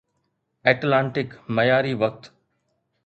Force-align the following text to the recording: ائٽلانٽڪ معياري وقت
ائٽلانٽڪ 0.69 1.27
معياري 1.55 1.93
وقت 2.01 2.21